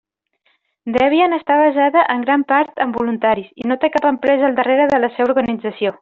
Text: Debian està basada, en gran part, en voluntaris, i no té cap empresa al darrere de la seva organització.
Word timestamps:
Debian 0.93 1.35
està 1.37 1.57
basada, 1.63 2.03
en 2.15 2.23
gran 2.25 2.45
part, 2.53 2.73
en 2.87 2.95
voluntaris, 2.97 3.51
i 3.65 3.69
no 3.73 3.77
té 3.83 3.91
cap 3.97 4.09
empresa 4.15 4.47
al 4.51 4.57
darrere 4.61 4.89
de 4.95 5.03
la 5.07 5.11
seva 5.19 5.33
organització. 5.35 5.99